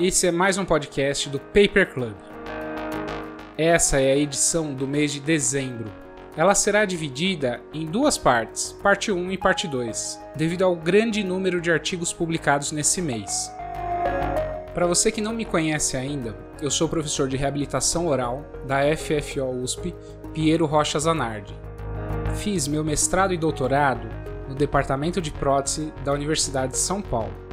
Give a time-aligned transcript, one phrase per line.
[0.00, 2.14] Esse é mais um podcast do Paper Club.
[3.56, 5.90] Essa é a edição do mês de dezembro.
[6.36, 11.60] Ela será dividida em duas partes, parte 1 e parte 2, devido ao grande número
[11.60, 13.50] de artigos publicados nesse mês.
[14.72, 19.50] Para você que não me conhece ainda, eu sou professor de reabilitação oral da FFO
[19.64, 19.92] USP
[20.32, 21.58] Piero Rocha Zanardi.
[22.36, 24.08] Fiz meu mestrado e doutorado
[24.48, 27.47] no Departamento de Prótese da Universidade de São Paulo.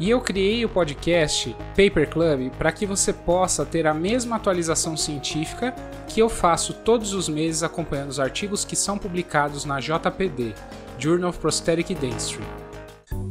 [0.00, 4.96] E eu criei o podcast Paper Club para que você possa ter a mesma atualização
[4.96, 5.74] científica
[6.08, 10.54] que eu faço todos os meses acompanhando os artigos que são publicados na JPD,
[10.98, 12.42] Journal of Prosthetic Dentistry.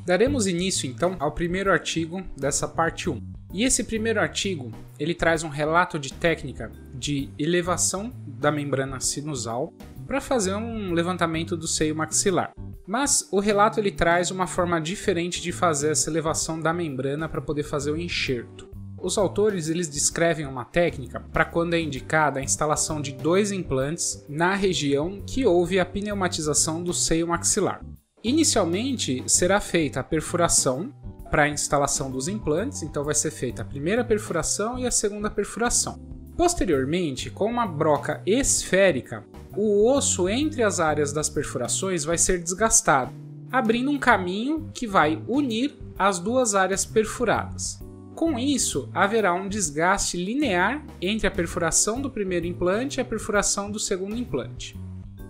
[0.05, 3.19] Daremos início então ao primeiro artigo dessa parte 1.
[3.51, 9.73] E esse primeiro artigo, ele traz um relato de técnica de elevação da membrana sinusal
[10.05, 12.53] para fazer um levantamento do seio maxilar.
[12.89, 17.39] Mas o relato ele traz uma forma diferente de fazer essa elevação da membrana para
[17.39, 18.67] poder fazer o enxerto.
[18.99, 24.25] Os autores eles descrevem uma técnica para quando é indicada a instalação de dois implantes
[24.27, 27.85] na região que houve a pneumatização do seio maxilar.
[28.23, 30.91] Inicialmente será feita a perfuração
[31.29, 35.29] para a instalação dos implantes, então vai ser feita a primeira perfuração e a segunda
[35.29, 35.99] perfuração.
[36.35, 39.23] Posteriormente, com uma broca esférica,
[39.55, 43.11] o osso entre as áreas das perfurações vai ser desgastado,
[43.51, 47.79] abrindo um caminho que vai unir as duas áreas perfuradas.
[48.15, 53.71] Com isso, haverá um desgaste linear entre a perfuração do primeiro implante e a perfuração
[53.71, 54.77] do segundo implante.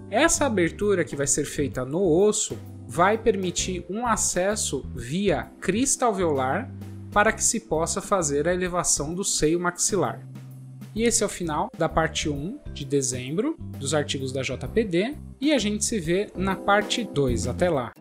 [0.10, 6.74] Essa abertura que vai ser feita no osso vai permitir um acesso via crista alveolar
[7.12, 10.28] para que se possa fazer a elevação do seio maxilar.
[10.96, 15.52] E esse é o final da parte 1 de dezembro dos artigos da JPD e
[15.52, 17.48] a gente se vê na parte 2.
[17.48, 17.94] Até lá!